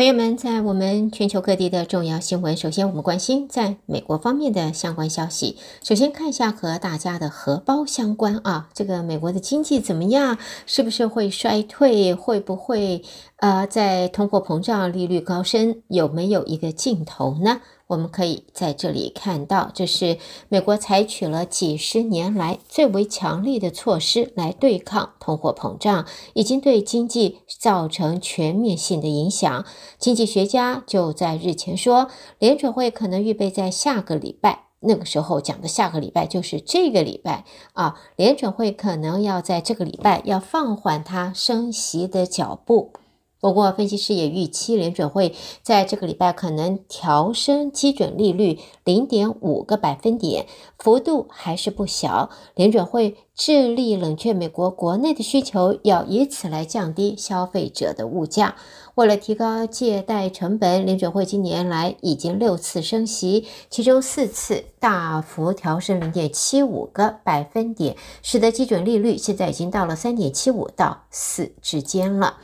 [0.00, 5.58] 朋友们，在我们全球各地的重要新闻，首先我们关心在美国方面的相关消息。
[5.82, 10.38] 首先看一下和大家的荷包相关啊，这个美国的经济怎么样？
[10.64, 12.14] 是不是会衰退？
[12.14, 13.02] 会不会
[13.40, 17.60] 呃，在通货膨胀、利率高升，有没有一个尽头呢？
[17.90, 20.16] 我们可以在这里看到，这是
[20.48, 29.64] 美国采取了几十年来最为强力的措施来对抗通货膨胀，已经对经济造成全面性的影响。
[29.98, 42.92] 经济学家就在日前说，联准会可能预备在下个礼拜，那个时候讲的下个礼拜就是这个礼拜啊，联准会可能要在这个礼拜要放缓它升息的脚步。
[43.40, 50.46] 不过，分析师也预期联准会在这个礼拜可能调升基准利率零点五个百分点，
[50.78, 52.28] 幅度还是不小。
[52.54, 58.56] 联准会致力冷却美国国内的需求，要以此来降低消费者的物价。
[58.94, 72.36] 为了提高借贷成本，联准会今年来已经六次升息，其中四次大幅调升零点七五个百分点，使得基准利率现在已经到了三点七五到四之间了。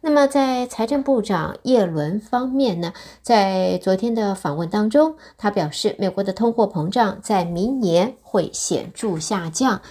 [0.00, 9.82] 那么，在财政部长耶伦方面呢，在昨天的访问当中，他表示，美国的通货膨胀在明年会显著下降。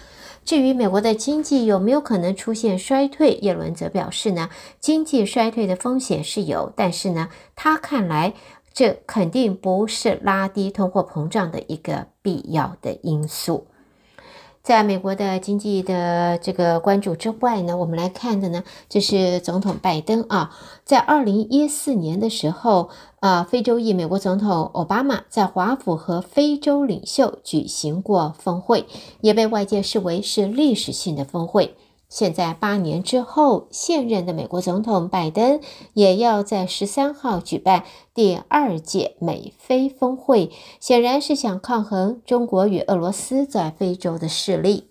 [0.45, 4.49] 至于美国的经济有没有可能出现衰退，耶伦则表示呢，
[4.79, 8.33] 经济衰退的风险是有，但是呢，他看来
[8.73, 13.67] 这肯定不是拉低通货膨胀的一个必要的因素。
[14.67, 22.89] 在美国的经济的这个关注之外呢，我们来看的呢，这是总统拜登啊，在二零一四年的时候，
[23.21, 28.85] 啊，非洲裔美国总统奥巴马在华府和非洲领袖举行过峰会，
[29.21, 31.73] 也被外界视为是历史性的峰会。
[32.09, 35.59] 现在八年之后，现任的美国总统拜登
[35.93, 37.83] 也要在十三号举办
[38.13, 40.49] 第二届美非峰会，
[40.79, 44.87] 显然是想抗衡中国与俄罗斯在非洲的势力。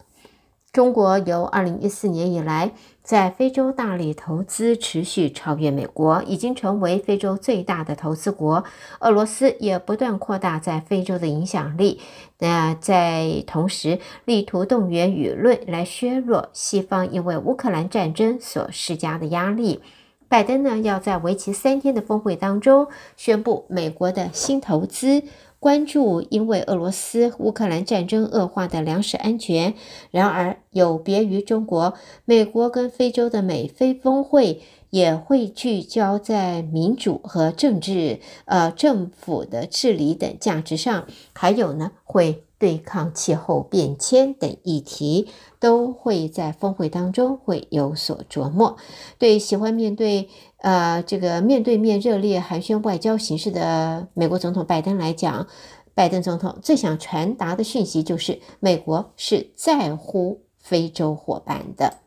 [0.72, 2.72] 中国由二零一四年以来，
[3.06, 8.64] 在非洲大力投资，持续超越美国，已经成为非洲最大的投资国。
[8.98, 12.00] 俄罗斯也不断扩大在非洲的影响力，
[12.40, 19.80] 那在同时力图动员舆论来削弱西方因为乌克兰战争所施加的压力。
[20.28, 25.22] 拜登呢，要在为期三天的峰会当中宣布美国的新投资。
[25.66, 29.74] 关注因为俄罗斯乌克兰战争恶化的粮食安全。
[30.12, 31.94] 然而，有别于中国，
[32.24, 45.26] 美国跟非洲的美非峰会也会聚焦在民主和政治、呃政府的治理等价值上，还有呢，会对抗气候变迁等议题，
[45.58, 48.76] 都会在峰会当中会有所琢磨。
[49.18, 50.28] 对喜欢面对。
[50.58, 55.46] 呃，这个面对面热烈寒暄外交形式的美国总统拜登来讲，
[55.94, 61.98] 拜登总统最想传达的讯息就是，美国是在乎非洲伙伴的。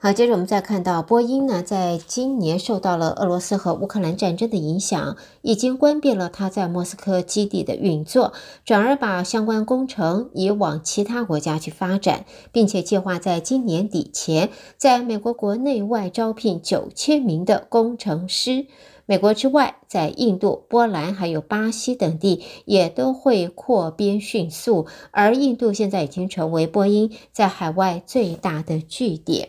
[0.00, 8.32] 好，接着我们再看到，波音呢，在今年受到了俄罗斯和乌克兰战争的影响，已经关闭了它在莫斯科基地的运作，
[8.64, 18.66] 转而把相关工程移往其他国家去发展，并且计划在今年底前，在美国国内外招聘九千名的工程师。
[19.04, 29.48] 美国之外，在印度、波兰还有巴西等地也都会扩编迅速，而印度现在已经成为波音在海外最大的据点。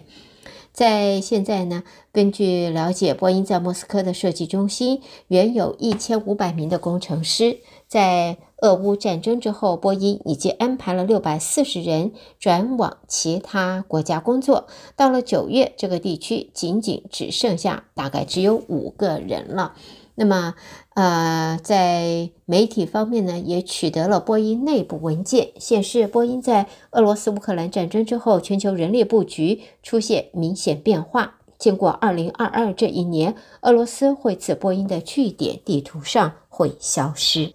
[0.72, 7.59] 在现在呢，根据了解，波音在莫斯科的设计中心原有一千五百名的工程师。
[7.88, 14.68] 在俄乌战争之后，波音已经安排了六百四十人转往其他国家工作。
[14.96, 19.74] 到了九月，这个地区仅仅只剩下大概只有五个人了。
[20.16, 20.53] 那么，
[21.00, 31.36] 呃，在媒体方面呢，也取得了波音内部文件，显示波音在俄罗斯乌克兰战争之后，全球人力布局出现明显变化。
[31.57, 37.54] 经过二零二二这一年，俄罗斯会自波音的据点地图上会消失。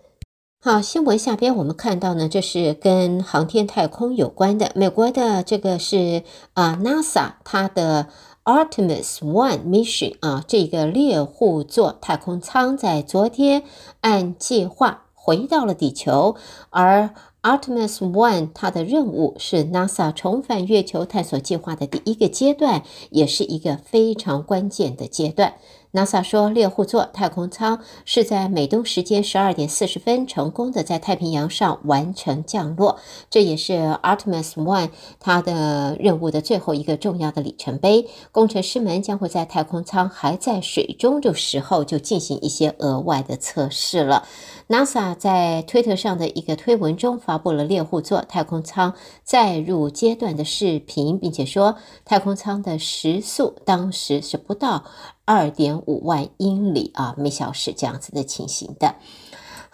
[0.62, 6.22] 好，新闻下边我们看到呢，这是跟航天太空有关的，美国的这个是
[6.54, 8.06] 啊 NASA 它的。
[8.44, 13.62] Artemis One Mission 啊，这个猎户座太空舱在昨天
[14.02, 16.36] 按计划回到了地球，
[16.68, 25.54] 而 Artemis One 它的任务是 NASA 重返月球探索计划的第一个阶段，也是一个非常关键的阶段。
[25.94, 32.98] NASA 说，猎户座太空舱是在美东时间十二点四十分成功的在太平洋上完成降落，
[33.30, 38.08] 这也是 Artemis One 它的任务的最后一个重要的里程碑。
[38.32, 44.26] 工程师们将会在太空舱还在水中的时候就进行一些额外的测试了。
[44.66, 51.76] NASA 在推特上的一个推文中发布了猎户座太空舱载入阶段的视频，并且说
[52.06, 54.84] 太空舱的时速当时是不到
[55.26, 58.94] 二点五万英里啊每小时这样子的情形的。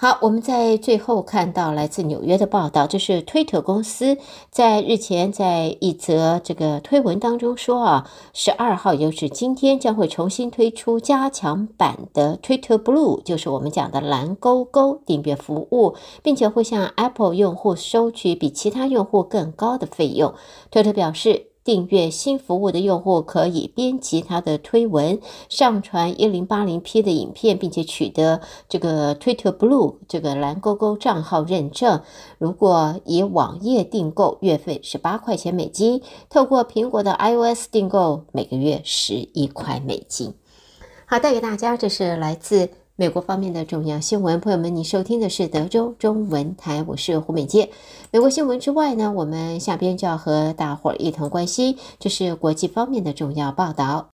[0.02, 4.16] 好，我们在最后看到来自纽约的报道，这是推特公司
[4.48, 20.32] 在日前在一则这个推文当中说啊，十二号也就是今天将会重新推出加强版的 Twitter Blue，就是我们讲的蓝勾勾订阅服务，并且会向 Apple 用户收取比其他用户更高的费用。
[20.70, 21.49] 推特表示。
[21.70, 32.02] 订阅新服务的用户可以编辑他的推文，上传 1080P 的影片，并且取得这个 Twitter Blue 这个蓝勾勾账号认证。
[32.38, 40.34] 如果以网页订购，月费是八块钱美金；透过苹果的 iOS 订购，每个月十一块美金。
[41.06, 42.68] 好，带给大家，这是来自。
[43.00, 47.70] 美国方面的重要新闻，朋友们，你收听的是德州中文台，我是胡美杰。
[48.10, 54.10] 美国新闻之外呢，我们下边就要和大伙儿一同关心，这是国际方面的重要报道。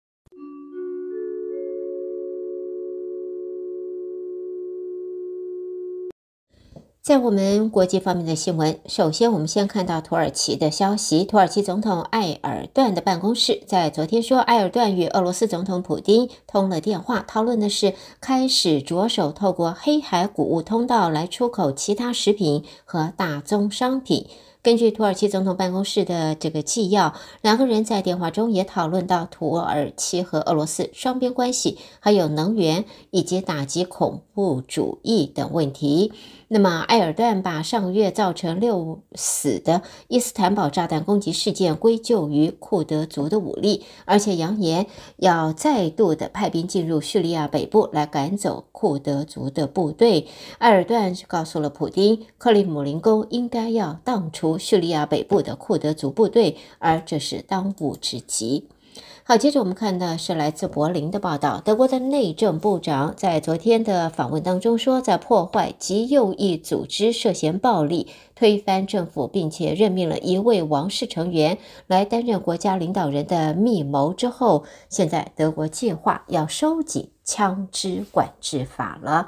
[7.05, 11.23] 在我们国际方面的新闻，首先我们先看到土耳其的消息。
[11.23, 24.25] 土耳其总统埃尔段的办公室在昨天说，埃尔段与俄罗斯总统普丁通了电话，讨论的是开始着手透过黑海谷物通道来出口其他食品和大宗商品。
[24.63, 27.13] 根据土耳其总统办公室的这个纪要，
[27.43, 36.11] 两个人在电话中也讨论到土耳其和俄罗斯双边关系，还有能源以及打击恐怖主义等问题。
[36.47, 44.85] 那么，埃尔段把上个月造成六死的伊斯坦堡炸弹攻击事件归咎于库德族的武力，而且扬言
[45.17, 50.27] 要再度的派兵进入叙利亚北部来赶走库德族的部队。
[50.59, 58.67] 埃尔段告诉了普丁，克里姆林宫应该要荡除叙利亚北部的库德族部队，而这是当务之急。
[59.27, 61.59] 好，接着我们看的是来自柏林的报道。
[61.59, 68.05] 德国的内政部长在昨天的访问当中说，在破坏极右翼组织涉嫌暴力
[68.35, 71.57] 推翻政府，并且任命了一位王室成员
[71.87, 79.25] 来担任国家领导人的密谋之后，现在德国计划要收紧枪支管制法了。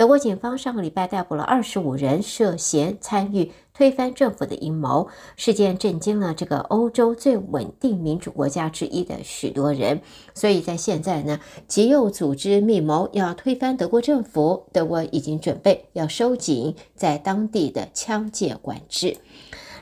[0.00, 3.52] 德国警方上个礼拜逮捕了二十五人，涉嫌参与。
[3.74, 10.00] 推翻政府的阴谋事件震惊了这个欧洲最稳定民主国家之一的许多人，
[10.34, 19.18] 所以在现在呢，极右组织密谋要推翻德国政府，德国已经准备要收紧在当地的枪械管制。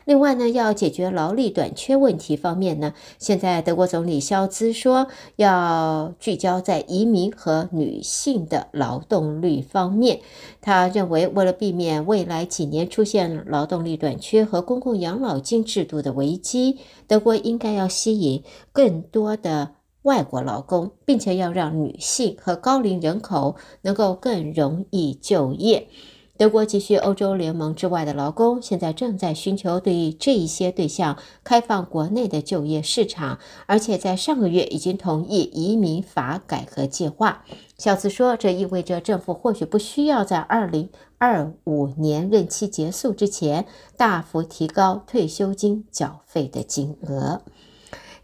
[0.08, 10.20] 另外呢，要解决劳力短缺问题方面呢，现在德国总理肖兹说要聚焦在移民和女性的劳动力方面。
[10.62, 19.72] 他认为，为了避免未来几年出现劳动力短缺和公共养老金制度的危机，德国应该要吸引更多的
[20.04, 25.88] 外国劳工，并且要让女性和高龄人口能够更容易就业。
[26.38, 37.44] 德国急需欧洲联盟之外的劳工，现在正在寻求对这一些对象开放国内的就业市场，而且在上个月已经同意移民法改革计划。
[37.76, 43.66] 肖兹说，这意味着政府或许不需要在二零二五年任期结束之前
[43.96, 47.42] 大幅提高退休金缴费的金额。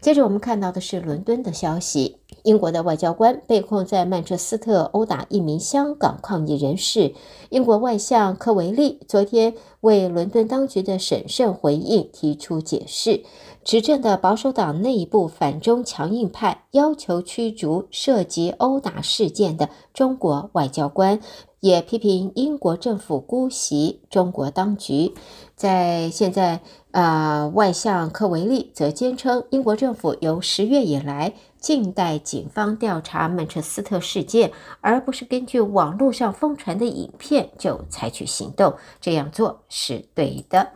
[0.01, 2.17] 接着我们看到的是伦敦的消息。
[2.43, 7.13] 英国的外交官被控在曼彻斯特殴打一名香港抗议人士。
[7.49, 13.23] 英国外相科维利昨天为伦敦当局的审慎回应提出解释。
[13.63, 21.19] 执政的保守党内部反中强硬派要求驱逐涉及殴打事件的中国外交官，
[21.61, 25.15] 也批评英国政府姑息中国当局。
[25.55, 26.61] 在现在，
[26.95, 38.75] 呃，外相科维利则坚称，英国政府由十月以来静待警方调查曼彻斯特事件，而不是根据网络上疯传的影片就采取行动。
[39.01, 40.69] 这样做是对的。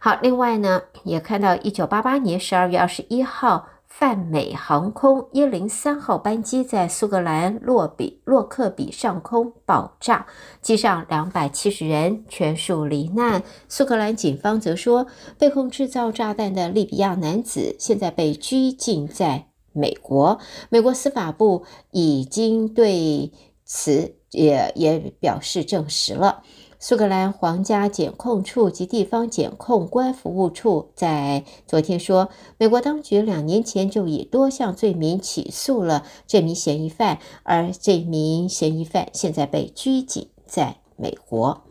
[0.00, 10.26] 好，另外呢，也看到一九八八年十二月二十一号，泛美航空一零三号班机在苏格兰洛比洛克比上空爆炸，
[10.60, 13.44] 机上两百七十人全数罹难。
[13.68, 15.06] 苏格兰警方则说，
[15.38, 20.40] 被控制造炸弹的利比亚男子现在被拘禁在美国。
[20.70, 23.30] 美国司法部已经对
[23.64, 26.42] 此也也表示证实了。
[26.86, 41.62] 苏格兰皇家检控处及地方检控官服务处在昨天说，美国当局两年前就以多项罪名起诉了这名嫌疑犯，而这名嫌疑犯现在被拘禁在美国。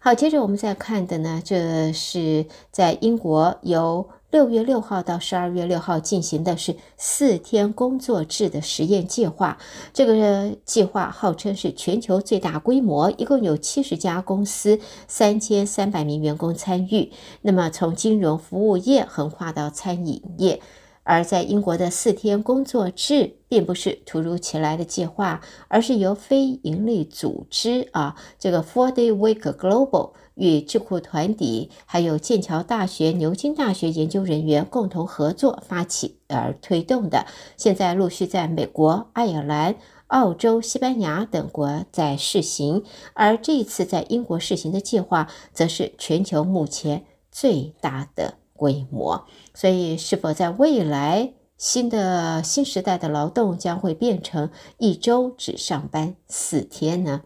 [0.00, 9.58] 好，接着我们再看的呢，这是在英国由六月六号到十二月六号进行的是四天工作制的实验计划。
[9.92, 17.10] 这个计划号称是全球最大规模，一共有七十家公司，三千三百名员工参与。
[17.42, 20.60] 那么从金融服务业横跨到餐饮业。
[21.02, 30.12] 而在英国的四天工作制并不是突如其来的计划，而是由非营利组织啊，这个 Four Day Week Global。
[30.40, 37.26] 与智库团体，还有剑桥大学、牛津大学研究人员共同合作发起而推动的，
[37.58, 42.82] 现在陆续在美国、爱尔兰、澳洲、西班牙等国在试行，
[43.12, 49.26] 而这一次在英国试行的计划，则是全球目前最大的规模。
[49.54, 57.22] 所以，是否在未来新的新时代的劳动将会变成一周只上班四天呢？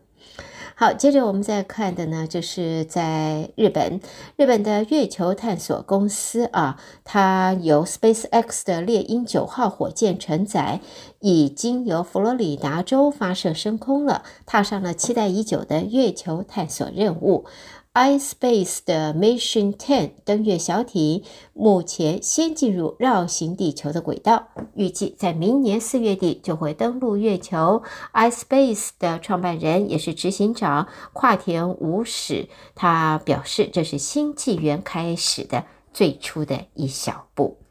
[0.77, 4.01] 好，接着我们再看的呢，就是在日本，
[4.37, 10.81] 日本的月球探索公司啊，它由 SpaceX 的猎鹰九号火箭承载，
[11.25, 17.47] 已经由佛罗里达州发射升空了，踏上了期待已久的月球探索任务。
[17.95, 27.83] iSpace 的 Mission Ten 登月小艇目前先进入绕行地球的轨道，预计在明年四月底就会登陆月球。
[28.13, 35.65] iSpace 的创办人也是执行长跨田武史，他表示这是新纪元开始的
[35.95, 37.64] 最初的一小步。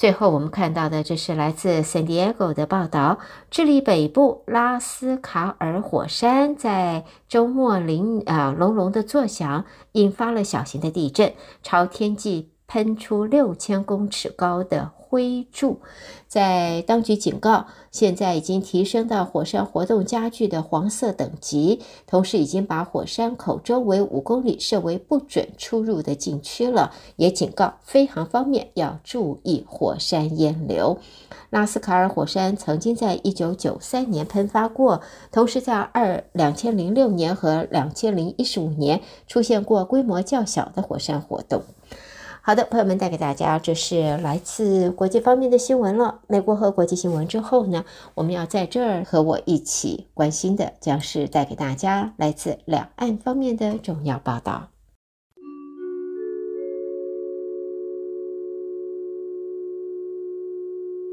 [0.00, 3.18] 最后，我们看到的这是来自 San Diego 的报道：
[3.50, 15.80] 智利北部拉斯卡尔火山在周末铃啊隆隆的作响，引发了小型的地震，朝天际喷出六千公尺高的灰柱，
[16.28, 30.98] 在当局警告，现在已经提升到火山活动加剧的黄色等级，同时已经把火山口周围五公里设为不准出入的禁区了，也警告飞航方面要注意火山烟流。
[31.50, 35.00] 拉斯卡尔火山曾经在一九九三年喷发过，
[35.32, 41.64] 同时在二两千零六年和两千零一十五年出现过规模较小的火山活动。
[42.42, 46.20] 好的，朋友们，带给大家这是来自国际方面的新闻了。
[46.26, 54.68] 美国和国际新闻之后呢，我们要在这儿和我一起关心的，将是带给大家来自两岸方面的重要报道。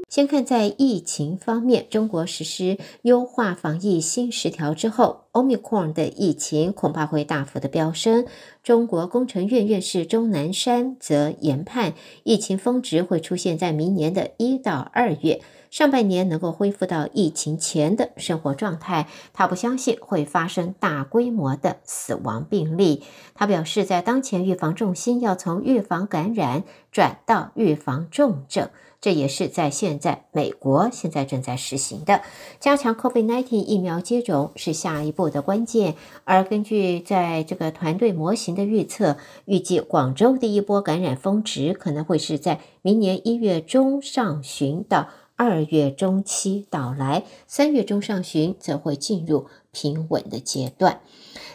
[0.08, 8.26] 先看在疫情方面，中国实施优化防疫新十条之后，Omicron 的疫情恐怕会大幅的飙升。
[8.62, 11.92] 中国工程院院士钟南山则研判，
[12.24, 19.08] 疫情峰值会出现在明年的一到二月，上半年能够恢复到疫情前的生活状态。
[19.32, 23.02] 他不相信会发生大规模的死亡病例。
[23.34, 28.68] 他表示，在当前预防重心要从预防感染转到预防重症。
[29.00, 32.22] 这也是在现在美国现在正在实行的，
[32.58, 35.94] 加强 COVID-19 疫苗接种是下一步的关键。
[36.24, 45.06] 而根据在这个团队模型的预测，预计广州第一波感染峰值可能会是在明年一月中上旬到
[45.38, 51.00] 二月中期到来，三月中上旬则会进入平稳的阶段。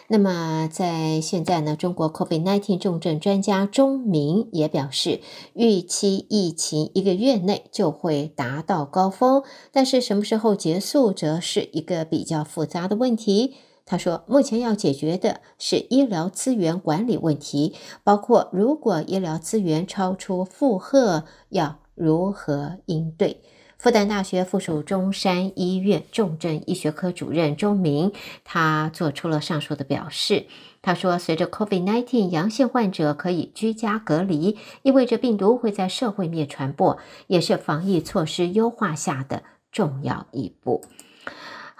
[0.08, 5.20] 那么，在现在呢，中国 COVID-19 重症专家钟明也表示，
[5.52, 13.54] 预期疫情一个月内就会达到高峰，但是什么时候结束，则是一个比较复杂的问题。
[13.84, 23.42] 他说，目前要解决的是医疗资源管理问题，包括如果医疗资源超出负荷，要如何应对。
[23.84, 28.12] 复旦大学附属中山医院重症医学科主任周明，
[28.42, 30.46] 他做出了上述的表示。
[30.80, 40.82] 他说，随着 COVID-19 阳性患者可以居家隔离，意味着病毒会在社会面传播，也是防疫措施优化下的重要一步。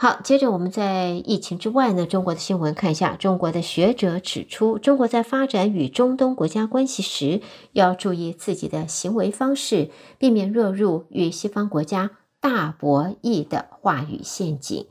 [0.05, 3.17] 好，接着我们在疫情之外呢，中国的新闻看一下。
[3.17, 7.41] 中国的学者指出，中国在发展与中东国家关系时，
[7.73, 14.85] 要注意自己的行为方式，避免落入与西方国家大博弈的话语陷阱。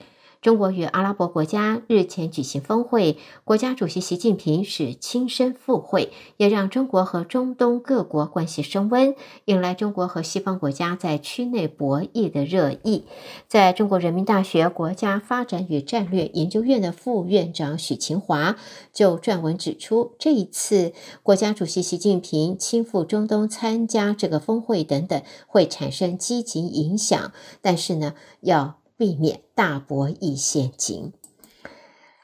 [0.44, 13.06] 中国与阿拉伯国家日前举行峰会，国家主席习近平是亲身赴会，也让中国和中东各国关系升温，引来中国和西方国家在区内博弈的热议。
[13.48, 18.58] 在中国人民大学国家发展与战略研究院的副院长许勤华
[18.92, 20.92] 就撰文指出，这一次
[21.24, 27.32] 国家主席习近平亲赴中东参加这个峰会等等，会产生积极影响，
[27.62, 28.83] 但是呢，要。
[29.04, 31.12] 避免大博弈陷阱。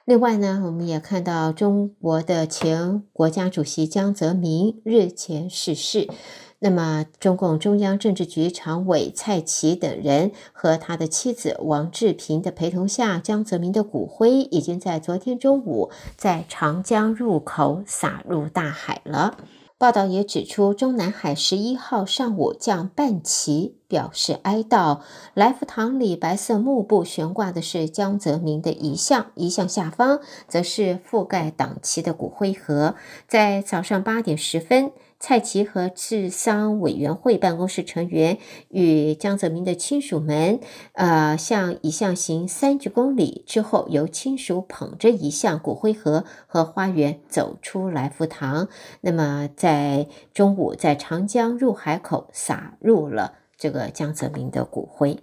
[0.05, 6.07] 另外呢，我们也看到中国的前国家主席江泽民日前逝世。
[6.59, 19.35] 那么，中共中央政治局常委蔡奇等人和他的妻子王志平的陪同下，江泽民的骨灰已经在昨天中午在长江入口洒入大海了。
[19.79, 24.99] 报道也指出，中南海十一号上午降半旗，表示哀悼。
[25.33, 30.19] 来福堂里白色幕布悬挂的是江泽民的遗像，遗像下方
[30.49, 32.95] 则是覆盖党旗的骨灰盒。
[33.25, 34.91] 在早上八点十分。
[35.19, 38.37] 蔡奇和治丧委员会办公室成员
[38.69, 40.59] 与江泽民的亲属们，
[40.93, 48.69] 呃，向遗像行三鞠躬礼之后，由亲属捧着遗像、骨灰盒和花园走出来福堂。
[49.01, 55.19] 那么，在中午，在长江入海口撒入了这个江泽民的骨灰。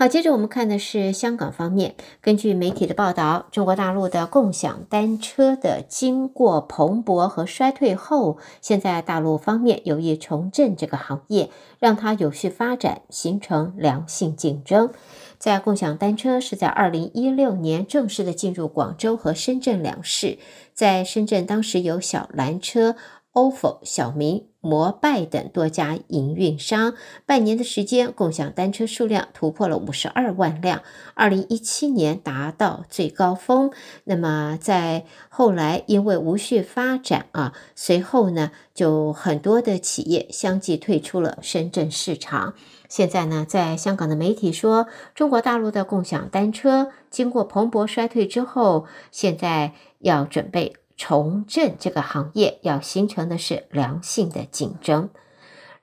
[0.00, 1.96] 好，接着我们看的是香港方面。
[2.20, 11.50] 根据媒体的报道，中国大陆的共享单车的经过蓬勃和衰退后，现在大陆方面有意重振这个行业，
[11.80, 14.90] 让它有序发展，形成良性竞争。
[15.36, 20.38] 在共享单车是在二零一六年正式的进入广州和深圳两市，
[20.74, 22.94] 在深圳当时有小蓝车、
[23.38, 24.46] ofo、小明。
[24.60, 30.82] 摩拜等多家营运商，半年的时间，共享单车数量突破了五十二万辆。
[31.14, 33.70] 二零一七年达到最高峰。
[34.04, 42.54] 那么在后来，因为无序发展啊，随后呢，就很多的企业相继退出了深圳市场。
[42.88, 50.74] 现在呢，在香港的媒体说，中国大陆的共享单车经过蓬勃衰退之后，现在要准备。
[50.98, 55.08] 重振这个行业要形成的是良性的竞争。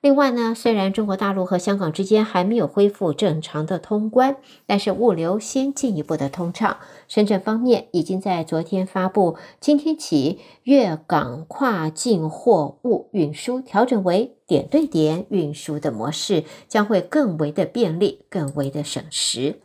[0.02, 6.76] 另外呢，虽然中国大陆和香港之间还没有恢复正常的通关，但是物流先进一步的通畅。
[7.08, 19.60] 深圳方面已经在昨天发布，今天起粤港跨境货物运输调整为点对点运输的模式，将会更为的便利，更为的省时。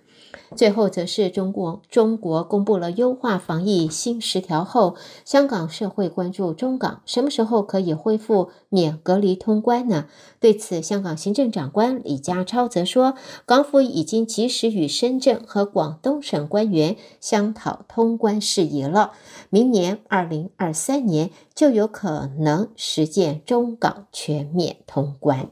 [0.54, 10.08] 最后，则是中国中国公布了优化防疫新十条后，香港社会关注中港什么时候可以恢复免隔离通关呢？
[10.42, 19.14] 对此，香港行政长官李家超则说，港府已经及时与深圳和广东省官员商讨通关事宜了，
[19.50, 25.50] 明年二零二三年就有可能实践中港全面通关。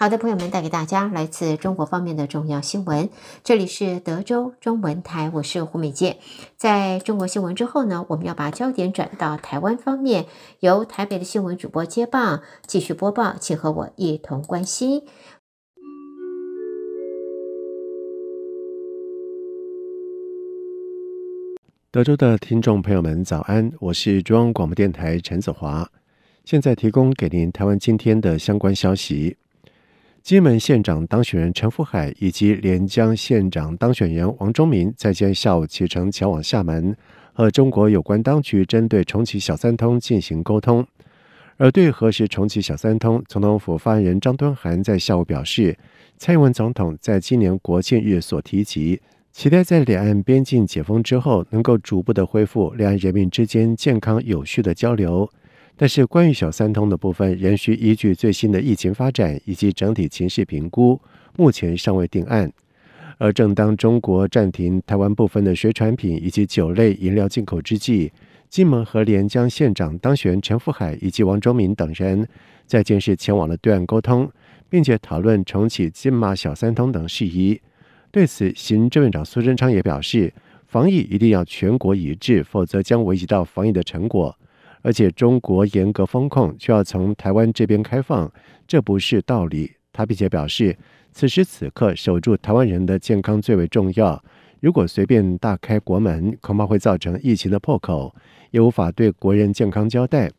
[0.00, 3.10] 好的，朋友们，带给大家来自中国方面的重要新闻。
[3.44, 6.16] 这里是德州中文台，我是胡美健。
[6.56, 10.24] 在中国新闻之后呢，我们要把焦点转到台湾方面，
[10.60, 15.02] 由台北的新闻主播接棒继续播报，请和我一同关心。
[21.90, 25.90] 德州的听众朋友们，早安，我是中央广播电台陈子华，
[26.46, 29.36] 现在提供给您台湾今天的相关消息。
[30.22, 36.94] 金门县长当选人陈福海以及连江县长当选人王忠民在今天下午启程前往厦门，
[37.32, 40.86] 和中国有关当局针对重启小三通进行沟通。
[41.56, 45.76] 而对何时重启小三通，总统府发言人张敦涵在下午表示，
[46.18, 49.00] 蔡英文总统在今年国庆日所提及，
[49.32, 55.30] 期待在两岸边境解封之后，能够逐步的恢复两岸人民之间健康有序的交流。
[55.82, 61.00] 但是，关于小三通的部分，仍需依据最新的疫情发展以及整体情势评估，
[61.38, 62.52] 目前尚未定案。
[63.16, 68.12] 而正当中国暂停台湾部分的水产品以及酒类饮料进口之际，
[68.50, 72.28] 金门和连江县长当选陈福海以及王忠民等人
[72.66, 74.30] 在今日前往了对岸沟通，
[74.68, 77.58] 并且讨论重启金马小三通等事宜。
[78.10, 80.30] 对此，行政院长苏贞昌也表示，
[80.66, 84.36] 防疫一定要全国一致，否则将危及到防疫的成果。
[84.82, 88.32] 而且中国严格封控，却要从台湾这边开放，
[88.66, 89.72] 这不是道理。
[89.92, 90.76] 他并且表示，
[91.12, 94.22] 此时此刻守住台湾人的健康最为重要。
[94.60, 98.14] 如果随便大开国门，恐怕会造成疫情的破口，
[98.50, 100.30] 也无法对国人健康交代。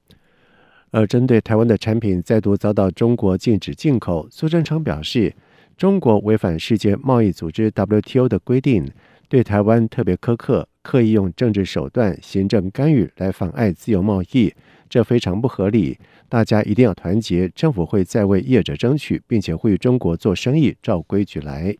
[0.91, 5.33] 而针对台湾的产品再度遭到中国禁止进口，苏贞昌表示，
[5.77, 8.91] 中国违反世界贸易组织 WTO 的规定，
[9.27, 14.53] 对台湾特别苛刻，刻意用政治手段、行政干预来妨碍自由贸易，
[14.89, 15.97] 这非常不合理。
[16.27, 21.75] 大家一定要团结，政府会再为业者争取，并且会与中国做生意，照规矩来。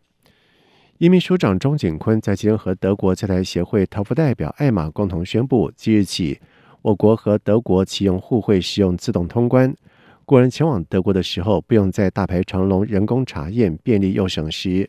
[0.98, 6.40] 移民署长钟景坤在今天和德国在台协会逃犯代表艾玛共同宣布，即日起，
[6.84, 9.76] 我国和德国启用互惠使用自动通关，
[10.26, 14.88] 国人前往德国的时候不用再大排长龙、人工查验，便利又省时。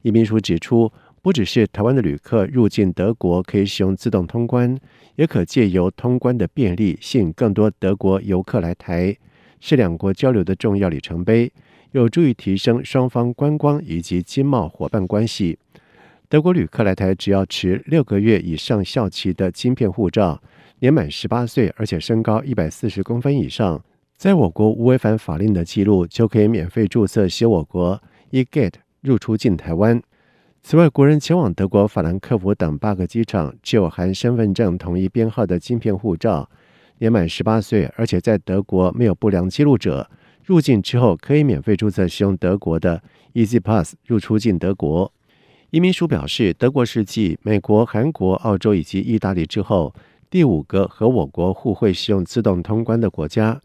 [0.00, 0.90] 移民署指出，
[1.24, 4.78] 不只是台湾的旅客入境德国可以使用自动通关。
[5.14, 9.16] 也可借由通关的便利，吸引更多德国游客来台，
[9.58, 11.50] 是两国交流的重要里程碑，
[11.92, 15.58] 有助于提升双方观光以及经贸伙伴关系。
[16.28, 20.42] 德国旅客来台只要持六个月以上效期的晶片护照，
[20.80, 23.82] 年满十八岁，而且身高一百四十公分以上，
[24.18, 27.98] 在我国无违反法令的记录，就可以免费注册写我国
[28.30, 30.02] eGate 入出境台湾。
[30.66, 36.48] 此外，国人前往德国法兰克福等八个机场，持有含身份证统一编号的芯片护照，
[37.00, 40.08] 年满十八岁，而且在德国没有不良记录者，
[40.42, 43.02] 入境之后可以免费注册使用德国的
[43.34, 45.12] Easy Pass 入出境德国。
[45.68, 49.94] 移民署表示，德国是继美国、韩国、澳洲以及意大利之后，
[50.30, 53.60] 第五个和我国互惠使用自动通关的国家，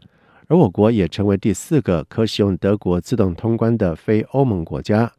[0.48, 5.10] 而我国也成为第四个可使用德国自动通关的非欧盟国家。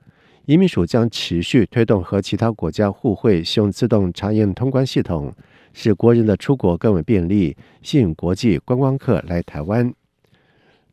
[0.45, 5.31] 移民署将持续推动和其他国家互惠使用自动查验通关系统，
[5.71, 9.93] 使国人的出国更为便利，吸引国际观光客来台湾。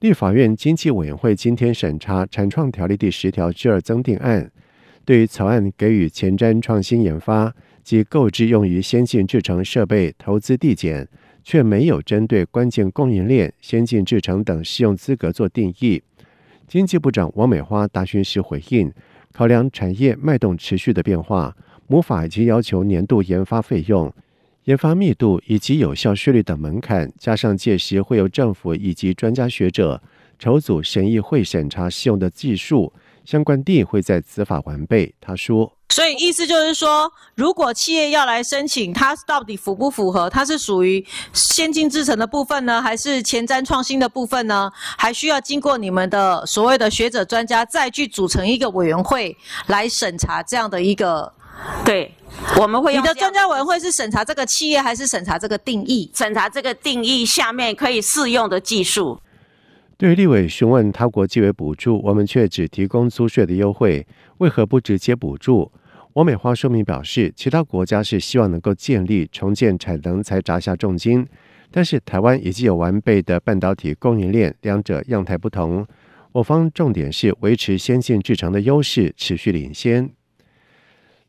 [0.01, 4.51] 立法院经济委员会今天审查《产创条例》第十条之二增订案，
[5.05, 11.09] 对于草案给予前瞻创新研发及购置用于先进制程设备投资递减，
[11.43, 16.03] 却没有针对关键供应链、先进制程等适用资格做定义。
[16.69, 18.93] 经济部长王美花答询时回应。
[19.33, 24.13] 考量产业脉动持续的变化，魔法已经要求年度研发费用、
[24.65, 30.03] 研发密度以及有效税率等门槛，加上届时会有政府以及专家学者
[30.39, 32.93] 筹组审议会审查适用的技术，
[33.29, 35.15] 相关定义会在此法完备。
[35.21, 35.71] 他说。
[35.91, 40.31] 所以意思就是说，如果企业要来申请，它到底符不符合？
[40.31, 44.71] 它是属于先进制程的部分呢，还是前瞻创新的部分呢？
[44.97, 49.37] 还需要经过你们的所谓的学者专家再去组成一个委员会
[49.67, 51.31] 来审查这样的一个。
[51.85, 52.15] 对，
[52.59, 53.03] 我们会用。
[53.03, 56.11] 你的专家委员会是审查这个企业，还是审查这个定义？
[56.15, 59.21] 审查这个定义下面可以适用的技术。
[59.99, 64.07] 对于立委询问他国纪委补助，我们却只提供租税的优惠，
[64.37, 65.73] 为何不直接补助？
[66.13, 71.27] 王美花说明表示，其他国家是希望能够建立重建产能才砸下重金，
[71.73, 75.85] 但是台湾已经有完备的半导体供应链，两者样态不同。
[76.31, 80.09] 我方重点是维持先进制程的优势，持续领先。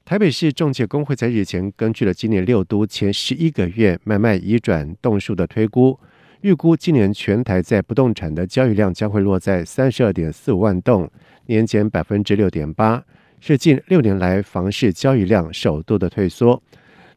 [0.05, 5.99] 台北市仲介工会在日前根据了今年六都前十一个月买卖移转栋数的推估。
[6.41, 11.09] 预估今年全台在不动产的交易量将会落在三十二点四五万栋，
[11.47, 13.03] 年减百分之六点八，
[13.41, 16.61] 是近六年来房市交易量首度的退缩。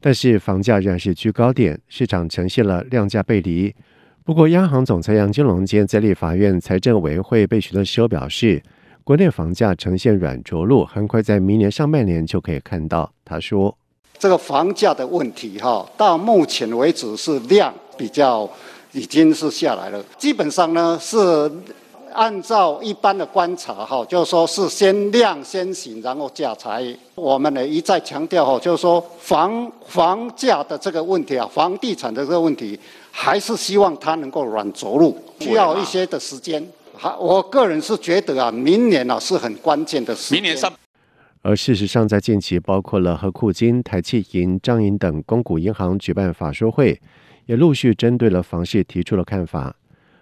[0.01, 3.73] 但是房价仍然是居高点，市场呈现了量价背离。
[4.25, 8.61] 不过，央行总裁杨金龙今天在立法院财政委员会被询的时候表示，
[9.05, 13.13] 国内房价呈现软着陆，很快在明年上半年就可以看到。
[13.25, 13.79] 他说
[14.19, 18.51] ：“这个房价的问题，哈，到目前为止是量比较。”
[18.93, 21.51] 已经是下来了，基本上呢是
[22.13, 26.85] 按照一般的观察哈，就是说是先量先行，然后价才。
[27.15, 32.79] 我们呢一再强调哈，就是说房房价的这个问题啊，房地产的这个问题，
[33.11, 36.63] 还是希望它能够软着陆，需要一些的时间。
[36.95, 40.43] 好，我个人是觉得啊，明年啊是很关键的时间。
[40.43, 40.71] 明年上。
[41.41, 47.01] 而事实上，在近期，包括了和库金、台企银、彰银等公股银行举办法说会。
[47.47, 49.77] 也陆续针对了房市提出了看法。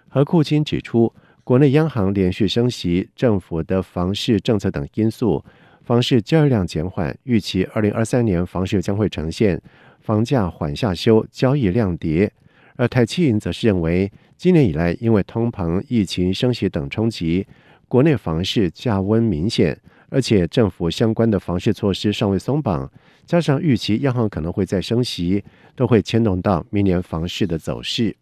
[0.09, 5.43] 何库钦指出，国内央行连续升息、政府的房市政策等因素，
[5.83, 9.61] 房市交易量减缓，预期二零二三年房市将会呈现
[9.99, 12.31] 房价缓下修、交易量跌。
[12.75, 17.45] 而台企银则是认为，今年以来因为通膨、疫情升息等冲击，
[17.87, 19.79] 国内房市价温明显，
[20.09, 22.89] 而且政府相关的房市措施尚未松绑。
[23.31, 25.41] 加上预期央行可能会再升息，
[25.73, 28.13] 都会牵动到明年房市的走势。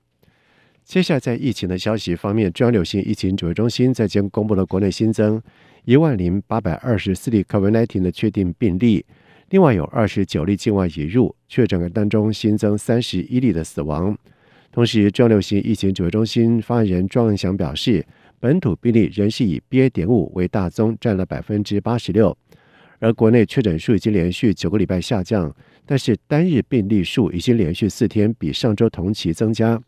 [0.85, 5.41] 接下来在疫情的消息方面，中央流行疫情指挥中心在今公布了国内新增
[5.83, 9.03] 一万零八百二十四例 COVID-19 的确定病例，
[9.49, 14.15] 另外有二十九例境外移入确诊个当中新增三十一例的死亡。
[14.71, 18.05] 同时，中央流行疫情指挥中心发言人庄文祥表示，
[18.39, 19.89] 本土病例仍是以 BA.
[19.89, 22.37] 点五为大宗，占了百分之八十六。
[22.99, 25.53] 而国内确诊数已经连续九个礼拜下降，
[25.85, 29.81] 但是单日病例数已经连续四天比上周同期增加。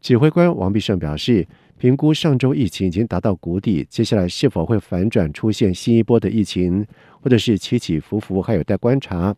[0.00, 1.46] 指挥官王必胜表示，
[1.78, 6.86] 评估上周疫情已经达到谷底，接下来是否会反转出现新一波的疫情，
[7.20, 9.34] 或者是起起伏伏，还有待观察。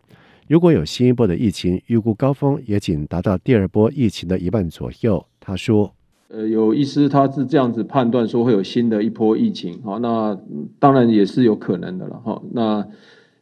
[0.49, 5.25] 如果有新一波的疫情，预估高峰也仅达到第二波疫情的一半左右。
[5.41, 5.95] 他说。
[6.33, 10.39] 呃，有医师他是这样子判断说会有新的一波疫情，好，那
[10.79, 12.43] 当然也是有可能的了哈。
[12.53, 12.89] 那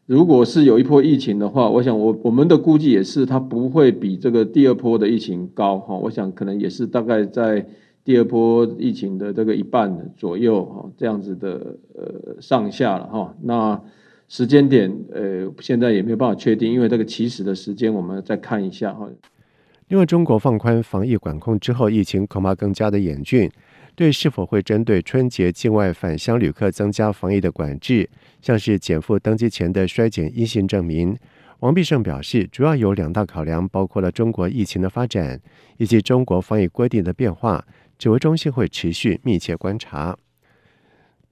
[0.07, 5.97] 如果是有一波疫情的话，我想我我们的估计也是它不会比这个第二波的疫情高哈。
[5.97, 7.65] 我想可能也是大概在
[8.05, 13.33] 第二波疫情的这个一半左右哈，这样子的呃上下了哈。
[13.41, 13.81] 那
[14.27, 19.09] 时间点呃现在也没有办法确定，因为这个起始的时间我们再看一下哈。
[19.91, 23.51] 因为中国放宽防疫管控之后，疫情恐怕更加的严峻。
[23.97, 28.09] 对是否会针对春节境外返乡旅客增加防疫的管制，
[28.41, 31.19] 像是减负登机前的衰减阴性证明，
[31.59, 35.41] 王必胜表示，主要有两大考量，包括了中国疫情的发展
[35.77, 37.65] 以及中国防疫规定的变化。
[37.99, 40.17] 指挥中心会持续密切观察。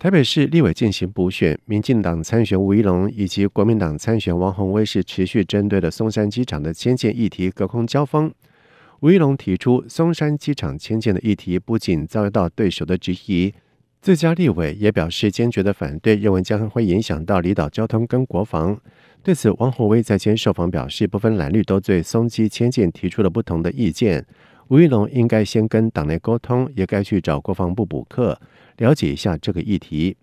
[0.00, 8.30] 台北市立委进行补选，民进党参选吴怡龙以及国民党参选王宏威是持续针对了松山机场的迁建议题隔空交锋。
[9.00, 13.54] 吴怡农提出，松山机场迁建的议题不仅遭遇到对手的质疑，
[14.00, 18.76] 自家立委也表示坚决的反对，认为将会影响到离岛交通跟国防。
[19.22, 24.26] 对此，王鸿薇在先受访表示，不分蓝绿都对松机迁建提出了不同的意见。
[24.66, 28.40] 吴怡农应该先跟党内沟通，也该去找国防部补课，
[28.78, 30.16] 了解一下这个议题。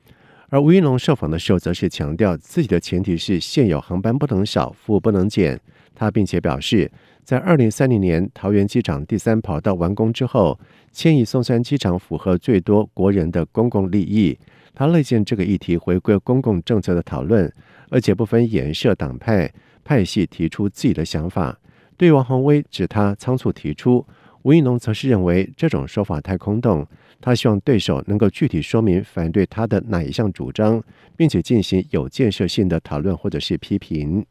[0.50, 5.62] 而吴怡农受访的时候，则是强调自己的前提是现有航班不能少，服务不能减。
[5.96, 6.92] 他并且表示，
[7.24, 10.60] 在二零三零年桃园机场第三跑道完工之后，
[10.92, 14.38] 迁移松山机场符合最多国人的公共利益。
[14.74, 17.52] 他乐见这个议题回归公共政策的讨论，
[17.90, 19.50] 而且不分颜色党派
[19.86, 21.58] 派系提出自己的想法。
[21.96, 24.06] 对王宏威指他仓促提出，
[24.44, 26.86] 吴怡农则是认为这种说法太空洞。
[27.22, 30.84] 他希望对手能够具体说明反对他的哪一项主张，
[31.16, 34.26] 并且进行有建设性的讨论或者是批评。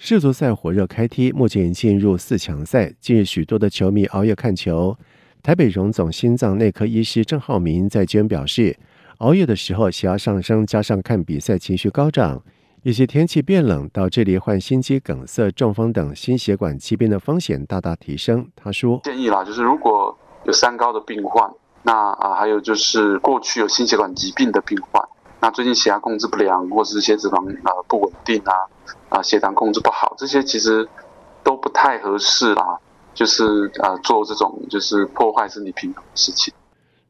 [0.00, 2.94] 世足赛火热开踢，目前已进入四强赛。
[3.00, 4.96] 近日，许多的球迷熬夜看球。
[5.42, 8.78] 台北荣总心脏内科医师郑浩明在今天表示，
[9.18, 12.40] 熬夜的时候血压上升，加上看比赛情绪高涨，
[12.84, 18.48] 以及天气变冷，导致罹患心肌梗塞、中风等心血管疾病的风险大大提升。
[18.54, 21.50] 他说：“建议啦，就是如果有三高的病患，
[21.82, 25.02] 那啊还有就是过去有心血管疾病的病患。”
[25.40, 28.52] 那最近血压控制不良，或者是血脂肪啊不稳定啊，
[29.08, 30.88] 啊血糖控制不好，这些其实
[31.44, 32.78] 都不太合适啦，
[33.14, 36.52] 就是啊做这种就是破坏身体平衡的事情。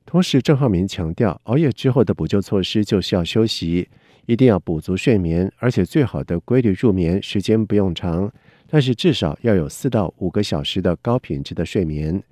[0.04, 3.88] 同时，郑浩明强调，熬夜之后的补救措施就是要休息，
[4.26, 8.30] 一定要补足睡眠，而且最好的规律入眠时间不用长，
[8.70, 12.22] 但是至少要有四到五个小时的高品质的睡眠。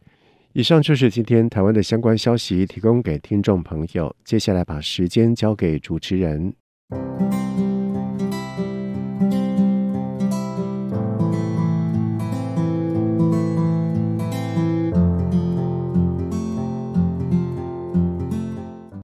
[0.57, 4.16] 以上就是今天台湾的相关消息，提供给听众朋友。
[4.25, 6.51] 接下来把时间交给主持人。